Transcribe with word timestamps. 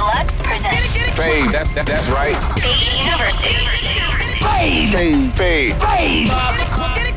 Deluxe 0.00 0.40
presents 0.40 0.96
Fade, 1.14 1.52
that, 1.52 1.68
that, 1.74 1.84
that's 1.84 2.08
right. 2.08 2.32
Fade 2.56 3.04
University. 3.04 3.52
Fade, 4.40 5.30
fade, 5.34 5.74
fade. 5.76 6.30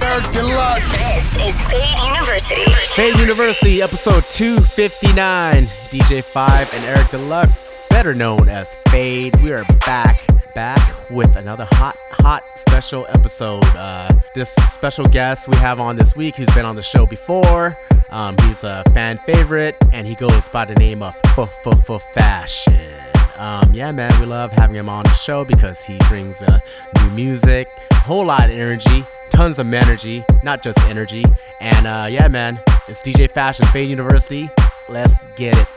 Eric 0.03 0.29
Deluxe. 0.31 0.91
This 0.91 1.37
is 1.37 1.61
Fade 1.61 1.97
University. 2.03 2.65
Fade 2.91 3.17
University, 3.19 3.81
episode 3.81 4.25
259. 4.25 5.63
DJ 5.95 6.21
Five 6.21 6.73
and 6.73 6.83
Eric 6.83 7.09
Deluxe, 7.09 7.63
better 7.89 8.13
known 8.13 8.49
as 8.49 8.75
Fade. 8.89 9.41
We 9.41 9.53
are 9.53 9.63
back, 9.85 10.21
back 10.53 10.79
with 11.09 11.35
another 11.35 11.67
hot, 11.71 11.97
hot 12.11 12.43
special 12.55 13.05
episode. 13.09 13.63
Uh, 13.75 14.09
this 14.35 14.53
special 14.71 15.05
guest 15.05 15.47
we 15.47 15.57
have 15.57 15.79
on 15.79 15.95
this 15.95 16.15
week, 16.15 16.35
he's 16.35 16.53
been 16.53 16.65
on 16.65 16.75
the 16.75 16.81
show 16.81 17.05
before. 17.05 17.77
Um, 18.09 18.35
he's 18.43 18.63
a 18.63 18.83
fan 18.93 19.17
favorite, 19.17 19.75
and 19.91 20.05
he 20.05 20.15
goes 20.15 20.47
by 20.49 20.65
the 20.65 20.75
name 20.75 21.01
of 21.01 21.15
Fashen. 21.23 22.93
Um, 23.39 23.73
yeah, 23.73 23.91
man, 23.91 24.17
we 24.19 24.25
love 24.25 24.51
having 24.51 24.75
him 24.75 24.87
on 24.87 25.03
the 25.03 25.13
show 25.13 25.43
because 25.43 25.83
he 25.83 25.97
brings 26.07 26.41
uh, 26.41 26.59
new 27.01 27.09
music, 27.09 27.67
a 27.91 27.95
whole 27.95 28.25
lot 28.25 28.45
of 28.45 28.51
energy, 28.51 29.05
tons 29.31 29.59
of 29.59 29.73
energy, 29.73 30.23
not 30.43 30.61
just 30.61 30.79
energy. 30.81 31.25
And 31.59 31.87
uh, 31.87 32.07
yeah, 32.09 32.27
man, 32.27 32.59
it's 32.87 33.01
DJ 33.01 33.31
Fashen, 33.31 33.67
Fade 33.71 33.89
University. 33.89 34.49
Let's 34.87 35.23
get 35.35 35.57
it. 35.57 35.67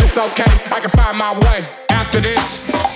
It's 0.00 0.18
okay, 0.18 0.44
I 0.44 0.80
can 0.80 0.90
find 0.90 1.18
my 1.18 1.32
way. 1.40 1.66
After 1.90 2.20
this, 2.20 2.95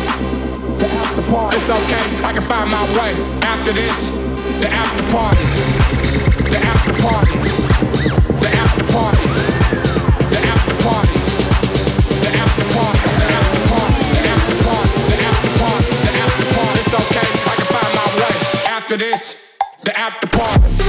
after 1.11 1.31
party. 1.31 1.57
It's 1.57 1.69
okay, 1.69 2.05
I 2.23 2.31
can 2.33 2.41
find 2.41 2.71
my 2.71 2.83
way. 2.95 3.11
After 3.43 3.73
this, 3.73 4.09
the 4.61 4.69
after 4.71 5.03
party. 5.11 5.43
The 6.49 6.57
after 6.57 6.93
party. 7.03 7.35
The 8.39 8.49
after 8.55 8.83
party. 8.91 9.27
The 10.31 10.39
after 10.47 10.75
party. 10.83 11.19
The 12.21 12.31
after 12.31 12.65
party. 12.71 12.99
The 13.11 13.27
after 13.27 13.55
party. 13.67 13.91
The 14.11 14.27
after 14.31 14.55
party. 14.63 14.91
The 15.11 15.19
after 15.27 15.53
party. 15.59 15.83
The 15.99 16.13
after 16.21 16.47
party. 16.55 16.79
It's 16.79 16.93
okay, 16.93 17.27
I 17.43 17.55
can 17.59 17.67
find 17.75 17.91
my 17.99 18.07
way. 18.19 18.35
After 18.71 18.97
this, 18.97 19.57
the 19.83 19.97
after 19.97 20.27
party. 20.27 20.80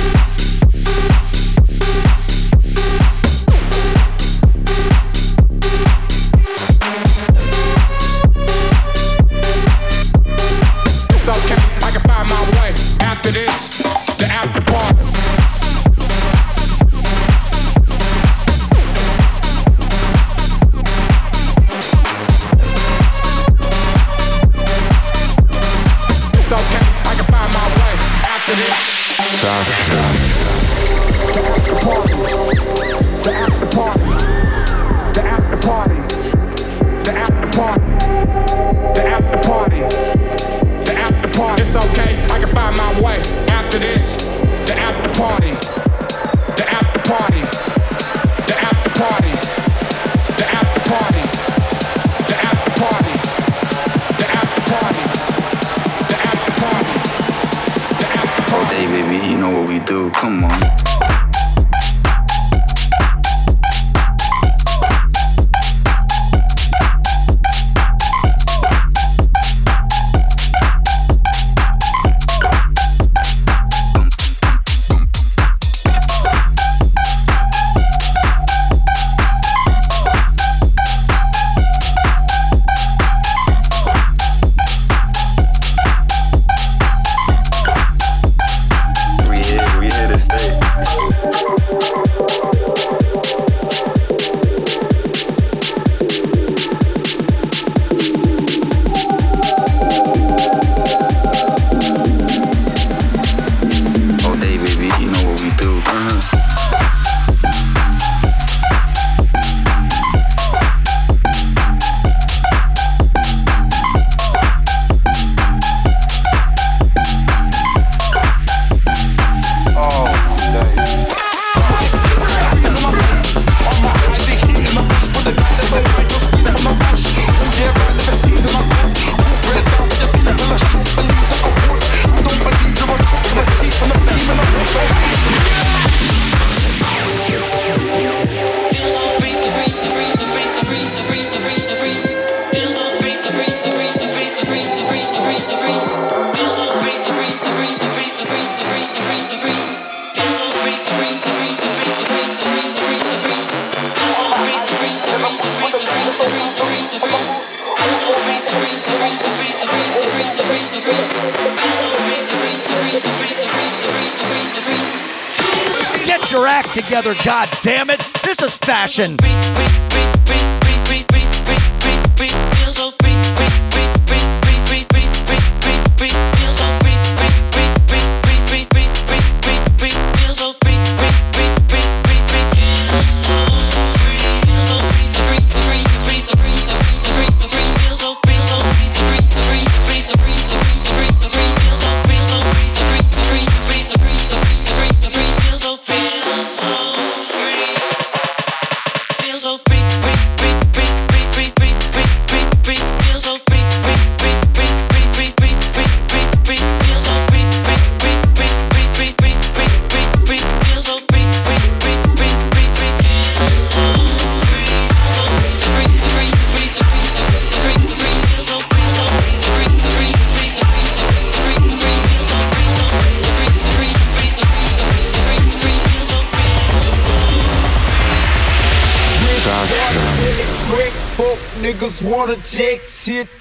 Together, 166.92 167.14
god 167.24 167.48
damn 167.62 167.88
it! 167.88 168.00
This 168.22 168.42
is 168.42 168.58
Fashen. 168.58 169.81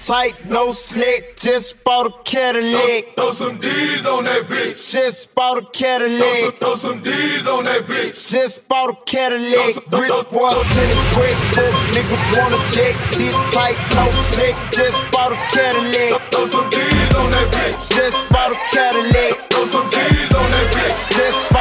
Tight, 0.02 0.34
no 0.46 0.72
slick. 0.72 1.36
Just 1.36 1.82
bought 1.84 2.06
a 2.06 2.12
Cadillac. 2.24 3.14
Throw 3.14 3.32
some 3.32 3.56
D's 3.58 4.04
on 4.04 4.24
that 4.24 4.42
bitch. 4.44 4.90
Just 4.90 5.34
bought 5.34 5.58
a 5.58 5.66
Cadillac. 5.66 6.58
Throw 6.58 6.74
some 6.76 7.00
D's 7.02 7.46
on 7.46 7.64
that 7.64 7.86
bitch. 7.86 8.28
Just 8.30 8.68
bought 8.68 8.90
a 8.90 8.96
Cadillac. 9.06 9.76
Rich 9.92 10.28
boys 10.30 10.76
in 10.82 10.88
the 10.90 10.98
quick 11.14 11.36
book. 11.54 11.74
Niggas 11.94 12.24
wanna 12.36 12.58
check, 12.74 12.94
shit 13.14 13.34
tight, 13.54 13.78
no 13.94 14.10
slick. 14.32 14.56
Just 14.72 14.98
bought 15.12 15.32
a 15.32 15.38
Cadillac. 15.54 16.20
Throw 16.32 16.46
some 16.46 16.70
D's 16.70 17.14
on 17.14 17.30
that 17.30 17.48
bitch. 17.54 17.90
Just 17.94 18.28
bought 18.30 18.52
a 18.52 18.58
Cadillac. 18.74 19.50
Throw 19.50 19.66
some 19.66 19.88
D's 19.90 20.34
on 20.34 20.50
that 20.50 20.66
bitch. 20.74 21.16
Just 21.16 21.51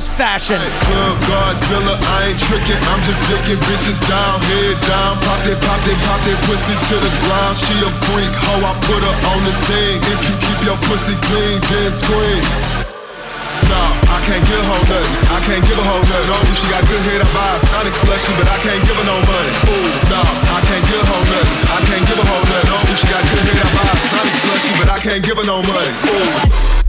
Godzilla's 0.00 0.08
fashion. 0.16 0.60
Club 0.88 1.16
Godzilla, 1.28 1.94
I 2.00 2.32
ain't 2.32 2.40
tricking, 2.40 2.80
I'm 2.88 3.02
just 3.04 3.22
dicking 3.28 3.60
bitches 3.68 4.00
down, 4.08 4.40
head 4.40 4.80
down, 4.88 5.20
pop 5.20 5.40
that, 5.44 5.60
pop 5.60 5.80
that, 5.84 5.98
pop 6.08 6.20
that 6.24 6.38
pussy 6.48 6.74
to 6.88 6.96
the 6.96 7.12
ground. 7.26 7.54
She 7.56 7.74
a 7.84 7.90
freak, 8.08 8.32
hoe, 8.32 8.64
I 8.64 8.72
put 8.80 9.00
her 9.04 9.16
on 9.28 9.40
the 9.44 9.54
team. 9.68 10.00
If 10.00 10.20
you 10.24 10.34
keep 10.40 10.58
your 10.64 10.78
pussy 10.88 11.16
clean, 11.28 11.60
then 11.68 11.92
scream. 11.92 12.42
Nah, 13.68 13.92
I 14.16 14.18
can't 14.24 14.42
give 14.48 14.56
a 14.56 14.64
her 14.64 14.80
nothing. 14.88 15.12
I 15.36 15.38
can't 15.44 15.64
give 15.68 15.78
a 15.78 15.84
hoe 15.84 16.00
nothing. 16.00 16.30
Oh, 16.32 16.48
if 16.48 16.56
she 16.56 16.66
got 16.72 16.82
good 16.88 17.02
head, 17.04 17.20
I 17.20 17.28
buy 17.36 17.50
a 17.52 17.60
Sonic 17.68 17.94
slushy, 18.00 18.32
but 18.40 18.48
I 18.48 18.56
can't 18.64 18.80
give 18.80 18.96
her 18.96 19.06
no 19.06 19.16
money. 19.20 19.52
Ooh, 19.68 19.88
no, 20.08 20.20
I 20.24 20.60
can't 20.64 20.84
give 20.88 21.00
a 21.00 21.06
her 21.06 21.22
nothing. 21.28 21.48
I 21.76 21.78
can't 21.84 22.04
give 22.08 22.18
a 22.18 22.24
hoe 22.24 22.44
nothing. 22.48 22.72
Oh, 22.72 22.82
if 22.88 22.96
she 22.98 23.06
got 23.12 23.22
good 23.28 23.44
head, 23.52 23.58
I 23.60 23.68
buy 23.76 23.84
a 23.84 23.96
Sonic 24.08 24.36
slushy, 24.48 24.72
but 24.80 24.88
I 24.88 24.98
can't 24.98 25.22
give 25.22 25.36
her 25.36 25.46
no 25.46 25.60
money. 25.60 25.92
Ooh. 26.08 26.79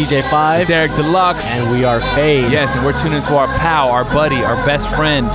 DJ 0.00 0.22
Five. 0.30 0.62
It's 0.62 0.70
Eric 0.70 0.92
Deluxe. 0.92 1.58
And 1.58 1.70
we 1.70 1.84
are 1.84 2.00
Fade. 2.00 2.50
Yes, 2.50 2.74
and 2.74 2.82
we're 2.86 2.96
tuning 2.96 3.18
into 3.18 3.36
our 3.36 3.48
pal, 3.58 3.90
our 3.90 4.04
buddy, 4.04 4.42
our 4.42 4.56
best 4.64 4.88
friend, 4.94 5.28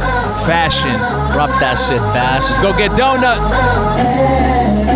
Fashen. 0.48 0.98
Drop 1.34 1.52
that 1.60 1.76
shit, 1.76 2.00
fast. 2.00 2.50
Let's 2.50 2.64
go 2.64 2.76
get 2.76 2.98
donuts. 2.98 4.95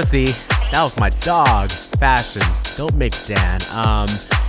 That 0.00 0.82
was 0.82 0.96
my 0.98 1.10
dog. 1.20 1.68
Fashen. 1.68 2.76
Don't 2.78 2.94
mix 2.94 3.28
Dan. 3.28 3.60
Um, 3.74 4.08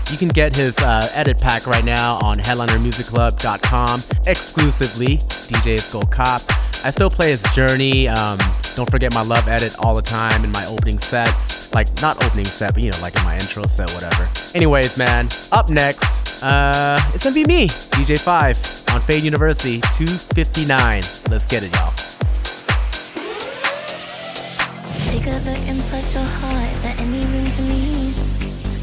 you 0.09 0.17
can 0.17 0.29
get 0.29 0.55
his 0.55 0.77
uh, 0.79 1.05
edit 1.13 1.41
pack 1.41 1.67
right 1.67 1.83
now 1.83 2.19
on 2.23 2.37
headlinermusicclub.com 2.37 4.01
exclusively. 4.27 5.17
DJ 5.17 5.79
Skull 5.79 6.03
Cop. 6.03 6.41
I 6.85 6.91
still 6.91 7.09
play 7.09 7.31
his 7.31 7.43
Journey. 7.53 8.07
Um, 8.07 8.39
don't 8.77 8.89
forget 8.89 9.13
my 9.13 9.23
love 9.23 9.47
edit 9.49 9.75
all 9.79 9.93
the 9.93 10.01
time 10.01 10.45
in 10.45 10.51
my 10.53 10.65
opening 10.67 10.99
sets. 10.99 11.73
Like, 11.73 11.87
not 12.01 12.23
opening 12.23 12.45
set, 12.45 12.73
but 12.73 12.83
you 12.83 12.91
know, 12.91 13.01
like 13.01 13.17
in 13.17 13.23
my 13.23 13.35
intro 13.35 13.63
set, 13.65 13.91
whatever. 13.91 14.29
Anyways, 14.55 14.97
man, 14.97 15.27
up 15.51 15.69
next, 15.69 16.43
uh, 16.43 16.97
it's 17.13 17.25
gonna 17.25 17.35
be 17.35 17.45
me, 17.45 17.67
DJ5, 17.67 18.95
on 18.95 19.01
Fade 19.01 19.23
University 19.23 19.81
259. 19.97 21.03
Let's 21.29 21.45
get 21.45 21.63
it, 21.63 21.73
y'all. 21.75 22.00
Take 25.21 25.69
inside 25.69 26.11
your 26.13 26.23
heart. 26.23 26.71
Is 26.71 26.81
there 26.81 26.95
any 26.97 27.23
room 27.27 27.45
for 27.45 27.61
me? 27.61 28.11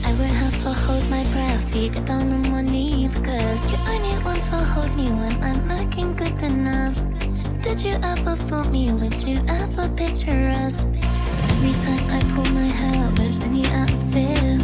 I 0.05 0.13
would 0.13 0.31
have 0.31 0.57
to 0.63 0.73
hold 0.73 1.11
my 1.11 1.25
breath 1.33 1.67
till 1.67 1.83
you 1.83 1.91
get 1.91 2.07
down 2.07 2.33
on 2.33 2.53
one 2.53 2.67
knee 2.67 3.09
because 3.09 3.67
you 3.73 3.77
only 3.89 4.23
want 4.23 4.45
to 4.45 4.57
hold 4.57 4.95
me 4.97 5.11
when 5.11 5.35
I'm 5.43 5.67
looking 5.67 6.15
good 6.15 6.41
enough. 6.45 6.95
Did 7.61 7.83
you 7.83 7.95
ever 8.05 8.37
fool 8.37 8.63
me? 8.71 8.93
Would 8.93 9.21
you 9.25 9.41
ever 9.49 9.89
picture 9.97 10.55
us? 10.63 10.85
Every 11.51 11.75
time 11.83 12.05
I 12.09 12.21
pull 12.33 12.47
my 12.55 12.69
hair, 12.69 13.11
there's 13.17 13.43
any 13.43 13.67
out 13.75 13.93
of 13.93 14.13
fear 14.13 14.59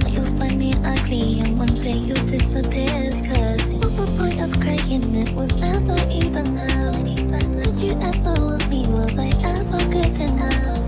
that 0.00 0.10
you'll 0.12 0.36
find 0.38 0.58
me 0.58 0.74
ugly 0.84 1.40
and 1.40 1.58
one 1.58 1.74
day 1.86 1.96
you'll 1.96 2.26
disappear 2.26 3.10
because 3.12 3.70
what's 3.70 3.96
the 3.96 4.06
point 4.18 4.42
of 4.42 4.52
crying? 4.60 5.16
It 5.16 5.32
was 5.34 5.58
never 5.58 5.96
even 6.10 6.58
out. 6.58 6.98
Did 7.78 7.80
you 7.80 7.92
ever 8.02 8.44
want 8.44 8.68
me? 8.68 8.86
Was 8.88 9.18
I 9.18 9.28
ever 9.44 9.90
good 9.90 10.20
enough? 10.20 10.87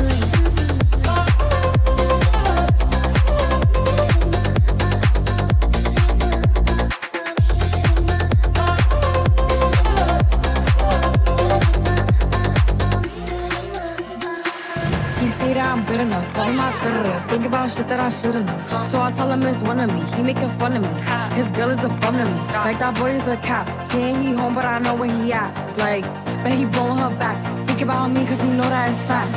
shit 17.67 17.87
that 17.89 17.99
I 17.99 18.09
should've 18.09 18.45
known. 18.45 18.87
So 18.87 19.01
I 19.01 19.11
tell 19.11 19.31
him 19.31 19.41
it's 19.43 19.61
one 19.61 19.79
of 19.79 19.93
me. 19.93 20.01
He 20.15 20.23
making 20.23 20.49
fun 20.49 20.75
of 20.75 20.83
me. 20.83 21.35
His 21.35 21.51
girl 21.51 21.69
is 21.69 21.83
a 21.83 21.89
bum 21.89 22.17
to 22.17 22.25
me. 22.25 22.37
Like 22.65 22.79
that 22.79 22.97
boy 22.97 23.11
is 23.11 23.27
a 23.27 23.37
cap. 23.37 23.65
Saying 23.87 24.21
he 24.21 24.33
home, 24.33 24.55
but 24.55 24.65
I 24.65 24.79
know 24.79 24.95
where 24.95 25.09
he 25.09 25.33
at. 25.33 25.51
Like, 25.77 26.03
but 26.43 26.51
he 26.51 26.65
blowing 26.65 26.97
her 26.97 27.09
back. 27.17 27.37
Think 27.67 27.81
about 27.81 28.11
me, 28.11 28.25
cause 28.25 28.41
he 28.41 28.49
know 28.49 28.69
that 28.69 28.89
it's 28.89 29.03
fat. 29.05 29.27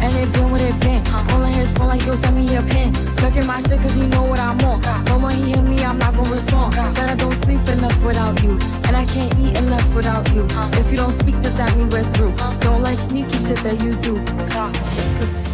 And 0.00 0.12
it 0.14 0.32
been 0.34 0.50
what 0.50 0.60
it 0.60 0.78
been. 0.80 1.02
Calling 1.04 1.52
his 1.52 1.72
phone 1.72 1.88
like, 1.88 2.04
yo, 2.04 2.14
send 2.14 2.36
me 2.36 2.44
a 2.56 2.62
pin. 2.62 2.94
At 3.24 3.46
my 3.46 3.58
shit, 3.58 3.80
cause 3.80 3.96
he 3.96 4.06
know 4.06 4.22
what 4.22 4.38
I'm 4.38 4.60
on. 4.60 4.80
But 5.04 5.20
when 5.20 5.34
he 5.34 5.52
hit 5.52 5.62
me, 5.62 5.82
I'm 5.84 5.98
not 5.98 6.14
gonna 6.14 6.30
respond. 6.30 6.74
That 6.74 7.08
I 7.08 7.14
don't 7.14 7.34
sleep 7.34 7.66
enough 7.68 8.04
without 8.04 8.42
you. 8.42 8.52
And 8.86 8.96
I 8.96 9.04
can't 9.06 9.34
eat 9.38 9.58
enough 9.58 9.94
without 9.94 10.32
you. 10.34 10.46
If 10.78 10.90
you 10.90 10.98
don't 10.98 11.12
speak, 11.12 11.40
does 11.40 11.56
that 11.56 11.74
mean 11.76 11.88
we're 11.88 12.04
through? 12.12 12.34
Don't 12.60 12.82
like 12.82 12.98
sneaky 12.98 13.38
shit 13.38 13.58
that 13.58 13.82
you 13.82 13.96
do. 13.96 15.53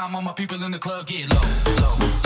Time, 0.00 0.16
all 0.16 0.22
my 0.22 0.32
people 0.32 0.62
in 0.64 0.70
the 0.70 0.78
club 0.78 1.06
get 1.06 1.28
low, 1.32 1.40
low, 1.66 1.82
low, 1.82 2.06
low, 2.06 2.19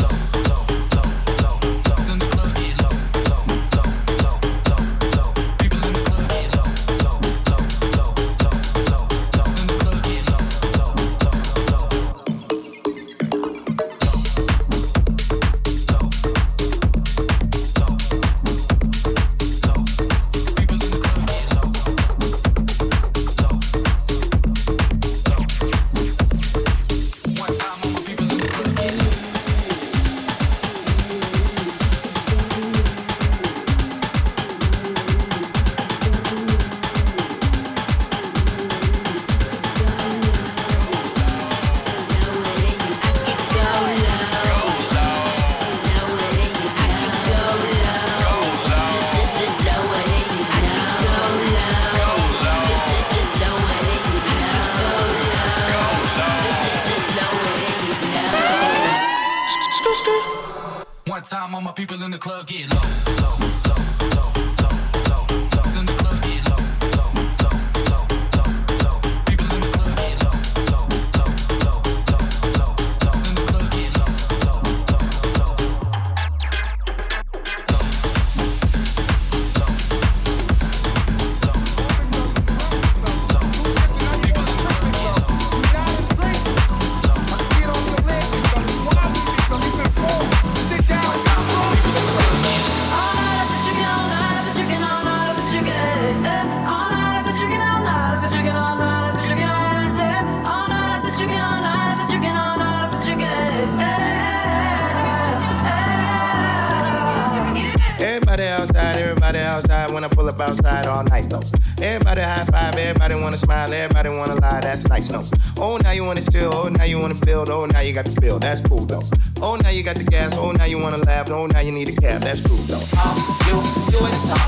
up 110.34 110.48
outside 110.48 110.86
all 110.86 111.04
night 111.04 111.28
though. 111.30 111.42
Everybody 111.82 112.20
high 112.20 112.44
five, 112.44 112.74
everybody 112.74 113.14
wanna 113.14 113.36
smile, 113.36 113.72
everybody 113.72 114.10
wanna 114.10 114.34
lie, 114.40 114.60
that's 114.60 114.88
nice, 114.88 115.10
no. 115.10 115.22
Oh, 115.58 115.78
now 115.82 115.92
you 115.92 116.04
wanna 116.04 116.22
steal, 116.22 116.50
oh, 116.54 116.68
now 116.68 116.84
you 116.84 116.98
wanna 116.98 117.14
build, 117.14 117.48
oh, 117.48 117.66
now 117.66 117.80
you 117.80 117.92
got 117.92 118.04
the 118.04 118.20
bill, 118.20 118.38
that's 118.38 118.60
cool 118.62 118.84
though. 118.84 119.02
Oh, 119.40 119.56
now 119.56 119.70
you 119.70 119.82
got 119.82 119.96
the 119.96 120.04
gas, 120.04 120.34
oh, 120.36 120.52
now 120.52 120.64
you 120.64 120.78
wanna 120.78 120.98
laugh, 120.98 121.30
oh, 121.30 121.46
now 121.46 121.60
you 121.60 121.72
need 121.72 121.88
a 121.88 121.96
cab, 122.00 122.22
that's 122.22 122.40
cool 122.40 122.56
though. 122.66 122.82
All 122.98 123.14
you 123.46 123.56
do 123.92 124.00
is 124.06 124.20
talk. 124.28 124.40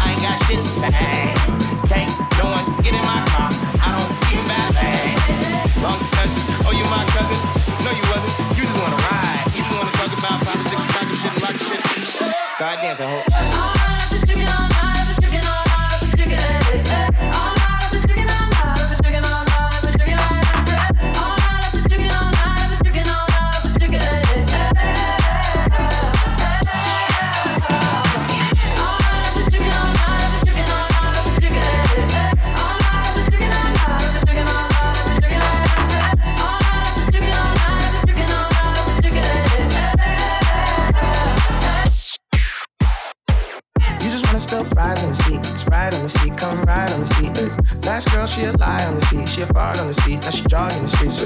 I 0.00 0.12
ain't 0.12 0.22
got 0.22 0.36
shit 0.46 0.58
to 0.58 0.72
say. 0.80 0.90
Can't 1.90 2.12
no 2.38 2.44
one 2.48 2.66
get 2.82 2.94
in 2.94 3.04
my 3.04 3.20
car. 3.28 3.50
I 3.84 3.88
don't 3.96 4.12
even 4.32 4.44
ballet. 4.48 5.12
Long 5.84 5.98
discussions, 6.00 6.44
oh, 6.64 6.72
you 6.72 6.84
my 6.88 7.04
cousin? 7.12 7.40
No, 7.84 7.90
you 7.92 8.04
wasn't, 8.08 8.32
you 8.56 8.62
just 8.64 8.76
wanna 8.80 9.00
ride. 9.08 9.44
You 9.52 9.60
just 9.60 9.74
wanna 9.76 9.92
talk 9.92 10.10
about 10.18 10.38
politics, 10.46 10.84
crack 10.88 11.08
shit, 11.12 11.32
and 11.32 11.42
rock 11.42 11.56
shit. 11.58 11.80
Start 12.56 12.76
dancing, 12.80 13.08
ho. 13.08 13.83
Fart 49.46 49.78
on 49.80 49.88
the 49.88 49.94
seat. 49.94 50.22
Now 50.22 50.30
she 50.30 50.44
jogging 50.48 50.82
the 50.82 50.88
streets. 50.88 51.20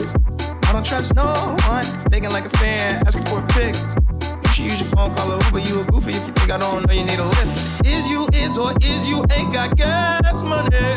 I 0.68 0.72
don't 0.72 0.84
trust 0.84 1.14
no 1.14 1.26
one. 1.68 1.84
Thinking 2.10 2.30
like 2.30 2.46
a 2.46 2.54
fan, 2.58 3.02
asking 3.06 3.24
for 3.24 3.38
a 3.38 3.46
pic. 3.54 3.74
You 4.42 4.48
should 4.50 4.64
use 4.66 4.80
your 4.80 4.90
phone, 4.96 5.14
call 5.14 5.32
a 5.32 5.36
Uber. 5.46 5.60
You 5.60 5.80
a 5.80 5.84
goofy 5.84 6.12
if 6.16 6.24
you 6.26 6.32
think 6.32 6.50
I 6.50 6.58
don't 6.58 6.86
know 6.86 6.92
you 6.92 7.04
need 7.04 7.18
a 7.18 7.24
lift. 7.24 7.86
Is 7.86 8.08
you 8.10 8.26
is 8.32 8.58
or 8.58 8.72
is 8.82 9.08
you 9.08 9.24
ain't 9.36 9.52
got 9.52 9.76
gas 9.76 10.42
money? 10.42 10.88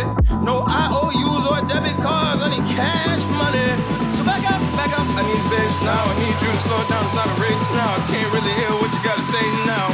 No 0.41 0.65
IOUs 0.65 1.43
or 1.51 1.59
debit 1.67 1.97
cards. 2.01 2.41
I 2.41 2.49
need 2.49 2.65
cash 2.73 3.25
money. 3.37 3.69
So 4.15 4.23
back 4.23 4.43
up, 4.49 4.61
back 4.79 4.91
up. 4.97 5.07
I 5.15 5.21
need 5.27 5.41
space 5.51 5.77
now. 5.83 6.01
I 6.01 6.13
need 6.19 6.35
you 6.41 6.49
to 6.51 6.61
slow 6.65 6.81
down. 6.89 7.03
It's 7.05 7.15
not 7.15 7.27
a 7.27 7.35
race 7.37 7.67
now. 7.75 7.89
I 7.91 8.01
can't 8.09 8.29
really 8.33 8.55
hear 8.59 8.73
what 8.79 8.89
you 8.89 9.01
gotta 9.03 9.25
say 9.27 9.45
now. 9.67 9.87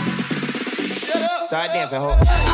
Start 1.48 1.72
dancing, 1.72 2.00
ho. 2.00 2.47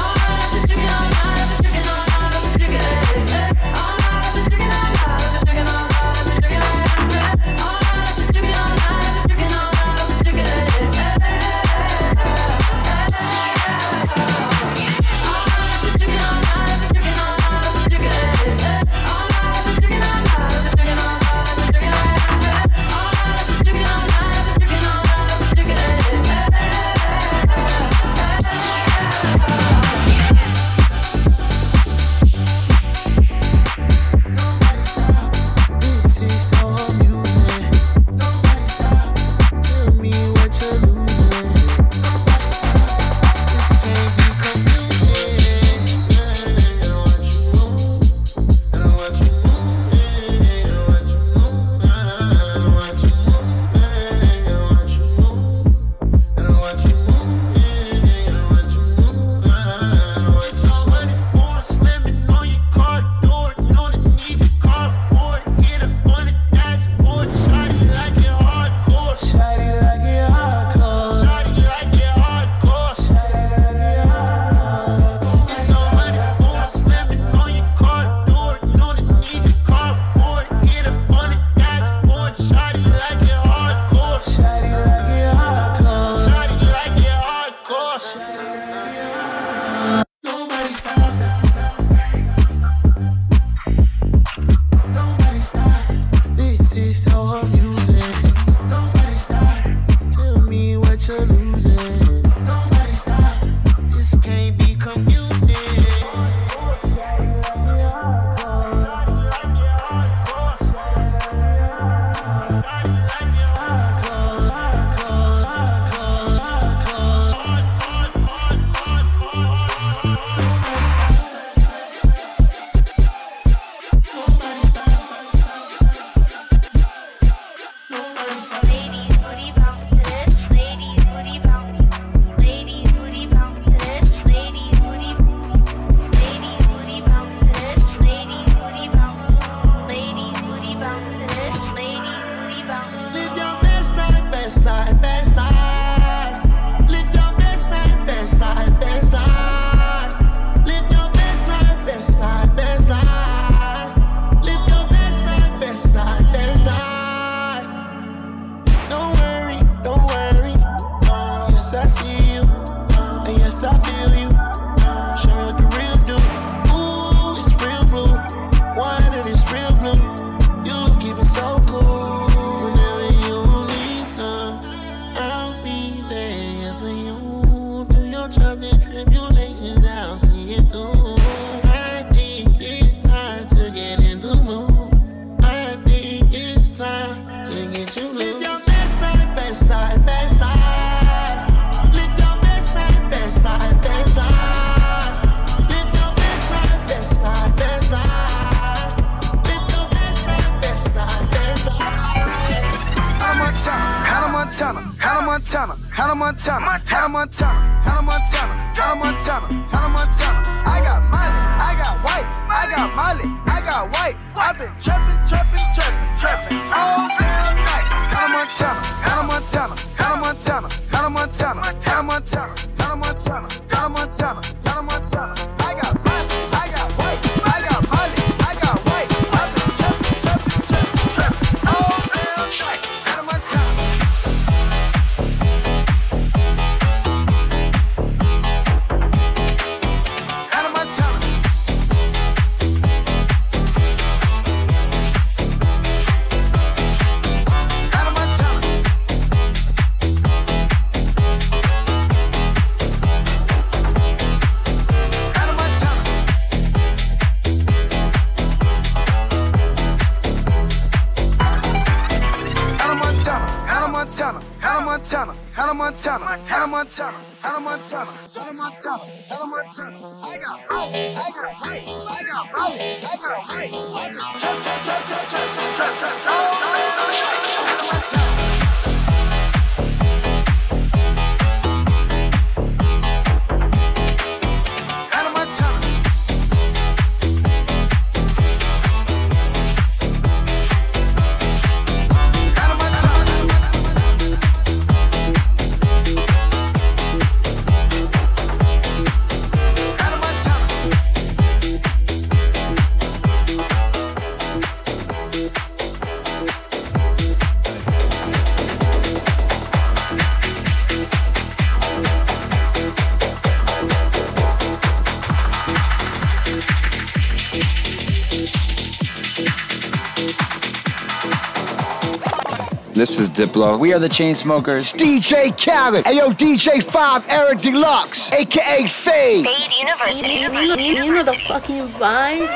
This 323.13 323.29
is 323.29 323.47
Diplo. 323.47 323.79
We 323.79 323.93
are 323.93 323.99
the 323.99 324.09
Chainsmokers. 324.09 324.91
It's 324.91 324.93
DJ 324.93 325.55
Khaled. 325.55 326.03
Hey, 326.03 326.17
yo, 326.17 326.31
DJ 326.31 326.81
5, 326.81 327.25
Eric 327.29 327.59
Deluxe, 327.59 328.31
aka 328.31 328.87
Fade. 328.87 329.45
Fade 329.45 329.73
University. 329.73 330.33
You, 330.33 331.03
you 331.03 331.13
know 331.13 331.23
the 331.23 331.37
fucking 331.47 331.89
vibe. 331.89 332.47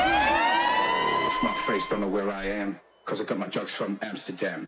My 1.44 1.54
face 1.64 1.88
don't 1.88 2.00
know 2.00 2.08
where 2.08 2.28
I 2.32 2.46
am, 2.46 2.80
because 3.04 3.20
I 3.20 3.24
got 3.24 3.38
my 3.38 3.46
drugs 3.46 3.70
from 3.70 4.00
Amsterdam. 4.02 4.67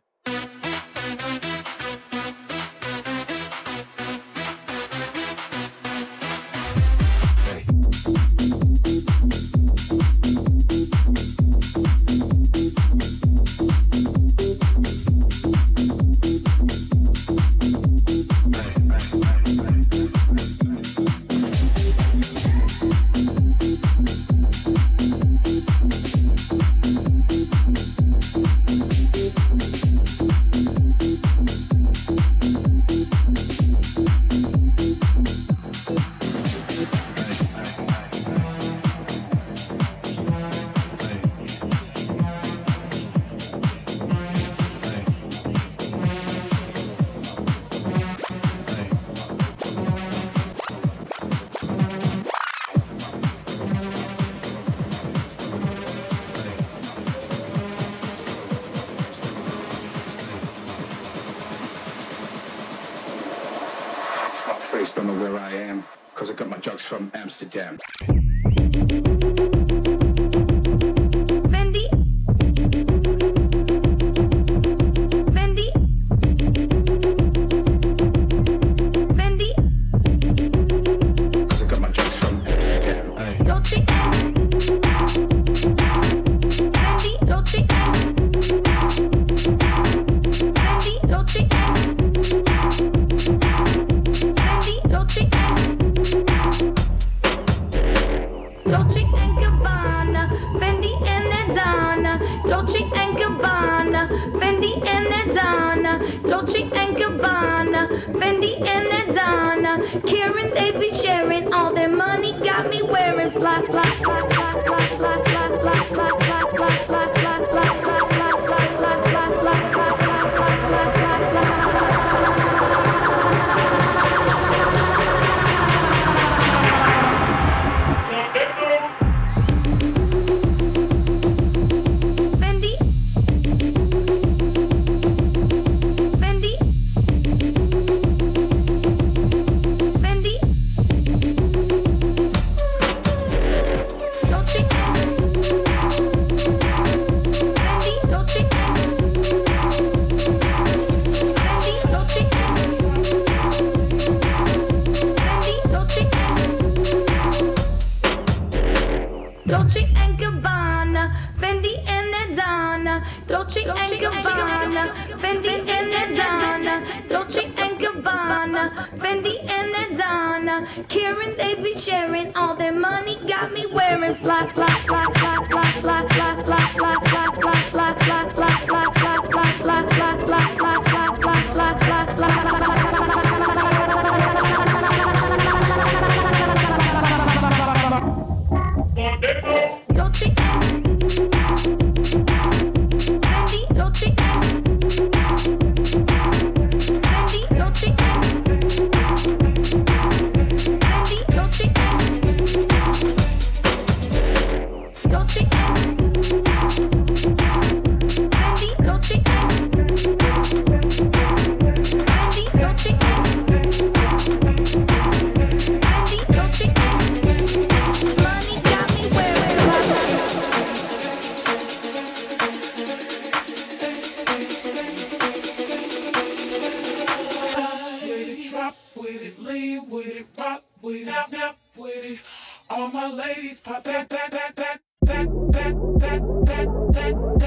attempt. 67.51 67.89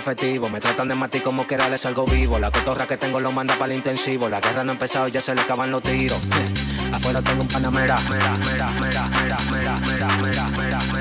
Efectivo. 0.00 0.48
Me 0.48 0.60
tratan 0.60 0.88
de 0.88 0.94
matar 0.94 1.22
como 1.22 1.46
quiera, 1.46 1.68
les 1.68 1.82
salgo 1.82 2.04
vivo. 2.04 2.38
La 2.38 2.50
cotorra 2.50 2.86
que 2.86 2.96
tengo 2.96 3.20
lo 3.20 3.30
manda 3.30 3.54
para 3.54 3.72
el 3.72 3.78
intensivo. 3.78 4.28
La 4.28 4.40
guerra 4.40 4.64
no 4.64 4.72
ha 4.72 4.74
empezado 4.74 5.06
ya 5.08 5.20
se 5.20 5.34
le 5.34 5.42
acaban 5.42 5.70
los 5.70 5.82
tiros. 5.82 6.20
Afuera 6.92 7.22
tengo 7.22 7.42
un 7.42 7.48
panamera. 7.48 7.96
Mera, 8.10 8.34
mera, 8.36 8.70
mera, 8.80 9.06
mera, 9.08 9.36
mera, 9.52 9.76
mera, 9.76 9.76
mera, 9.76 10.48
mera, 10.56 10.78
mera, 10.88 10.99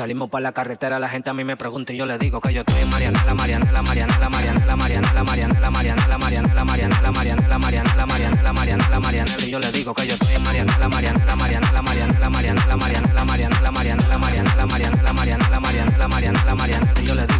Salimos 0.00 0.30
para 0.30 0.44
la 0.44 0.52
carretera, 0.52 0.98
la 0.98 1.10
gente 1.10 1.28
a 1.28 1.34
mí 1.34 1.44
me 1.44 1.58
pregunta 1.58 1.92
y 1.92 1.98
yo 1.98 2.06
le 2.06 2.16
digo 2.16 2.40
que 2.40 2.54
yo 2.54 2.62
estoy 2.62 2.80
en 2.80 2.88
Marianela, 2.88 3.34
Marianela, 3.34 3.82
Marianela, 3.82 4.30
Marianela, 4.30 4.74
Marianela, 4.74 5.24
Marianela, 5.24 5.70
Marianela, 5.70 6.16
Marianela, 6.16 6.64
Marianela, 6.64 7.10
Marianela, 7.10 7.58
Marianela, 7.58 8.06
Marianela, 8.06 8.52
Marianela, 8.54 8.98
Marianela, 8.98 9.44
y 9.44 9.50
yo 9.50 9.58
le 9.58 9.70
digo 9.70 9.92
que 9.92 10.06
yo 10.06 10.14
estoy 10.14 10.36
en 10.36 10.42
Marianela, 10.42 10.88
Marianela, 10.88 11.36
Marianela, 11.36 11.82
Marianela, 11.82 12.30
Marianela, 12.30 12.76
Marianela, 12.76 13.26
Marianela, 13.26 13.70
Marianela, 13.70 14.16
Marianela, 14.16 14.66
Marianela, 14.66 15.12
Marianela, 15.12 15.60
Marianela, 15.60 16.08
Marianela, 16.08 16.54
Marianela, 16.54 17.00
y 17.02 17.04
yo 17.04 17.14
le 17.14 17.26
digo 17.26 17.39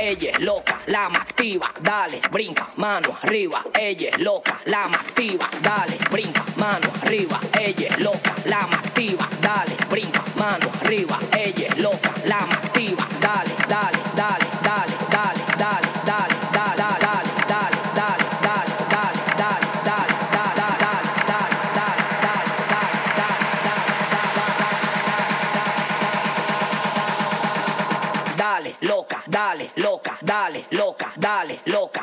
Ella 0.00 0.30
es 0.30 0.40
loca, 0.40 0.80
la 0.86 1.08
más 1.08 1.22
activa. 1.22 1.72
Dale, 1.80 2.20
brinca, 2.30 2.68
mano 2.76 3.16
arriba, 3.22 3.64
ella 3.78 4.10
es 4.10 4.18
loca, 4.20 4.60
la 4.66 4.88
más 4.88 5.00
activa. 5.00 5.48
Dale, 5.60 5.98
brinca, 6.10 6.44
mano 6.56 6.88
arriba, 7.02 7.40
ella 7.60 7.88
es 7.88 7.98
loca, 7.98 8.34
la 8.44 8.66
más 8.66 8.80
activa. 8.84 9.28
Dale, 9.40 9.76
brinca, 9.90 10.22
mano 10.36 10.70
arriba, 10.80 11.18
ella 11.38 11.66
es 11.68 11.78
loca, 11.78 12.12
la 12.24 12.46
más 12.46 12.58
activa. 12.58 13.06
Dale, 13.20 13.54
dale, 13.68 13.98
dale, 14.16 14.46
dale, 14.62 14.94
dale, 15.10 15.44
dale, 15.58 16.01
loca, 31.66 32.01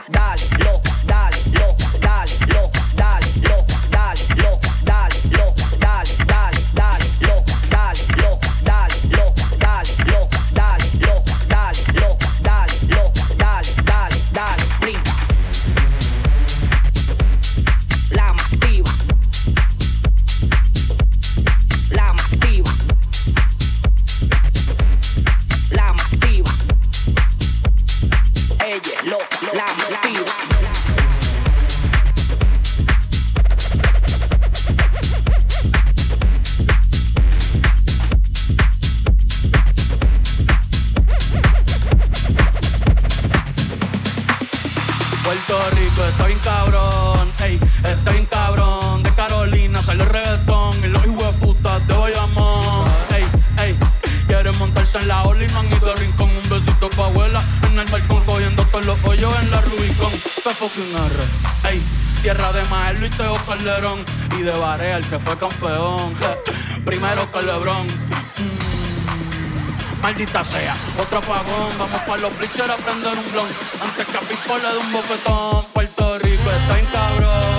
Antes 73.81 74.05
que 74.07 74.17
a 74.17 74.21
Pico 74.21 74.57
le 74.57 74.71
dé 74.73 74.77
un 74.77 74.91
bofetón. 74.91 75.65
Puerto 75.73 76.19
Rico 76.19 76.51
está 76.51 76.79
en 76.79 76.85
cabrón. 76.87 77.49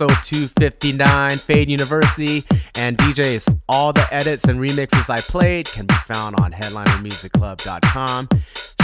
Episode 0.00 0.22
259, 0.22 1.38
Fade 1.38 1.68
University. 1.68 2.44
And 2.76 2.96
DJs, 2.98 3.62
all 3.68 3.92
the 3.92 4.06
edits 4.14 4.44
and 4.44 4.60
remixes 4.60 5.10
I 5.10 5.20
played 5.20 5.66
can 5.66 5.86
be 5.86 5.94
found 6.06 6.36
on 6.38 6.52
headlinermusicclub.com. 6.52 8.28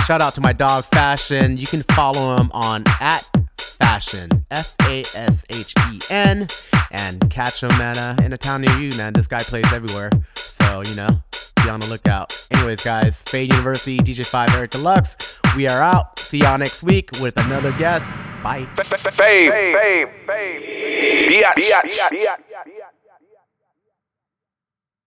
Shout 0.05 0.21
out 0.21 0.35
to 0.35 0.41
my 0.41 0.53
dog 0.53 0.83
Fashen. 0.87 1.57
You 1.57 1.69
can 1.69 1.85
follow 1.95 2.35
him 2.37 2.51
on 2.53 2.83
at 3.01 3.31
Fashen, 3.57 4.45
F 4.51 4.75
A 4.83 5.03
S 5.15 5.45
H 5.51 5.73
E 5.93 6.01
N, 6.11 6.49
and 6.91 7.31
catch 7.31 7.63
him 7.63 7.71
at 7.71 7.97
uh, 7.97 8.21
in 8.25 8.33
a 8.33 8.37
town 8.37 8.63
near 8.63 8.77
you, 8.77 8.91
man. 8.97 9.13
This 9.13 9.29
guy 9.29 9.39
plays 9.45 9.73
everywhere. 9.73 10.11
So, 10.35 10.83
you 10.85 10.97
know, 10.97 11.23
be 11.65 11.71
on 11.71 11.81
the 11.81 11.87
lookout. 11.89 12.47
Anyways, 12.51 12.83
guys, 12.85 13.23
Fade 13.23 13.53
University, 13.53 13.99
DJ5, 13.99 14.55
Eric 14.55 14.71
Deluxe. 14.73 15.17
We 15.57 15.69
are 15.69 15.83
out. 15.83 16.19
See 16.19 16.39
y'all 16.39 16.59
next 16.59 16.83
week 16.83 17.11
with 17.21 17.37
another 17.39 17.73
guest. 17.73 18.07
Bye. 18.43 18.67
Fade. 18.75 19.51
Fade. 19.51 20.09
Fade. 20.27 20.65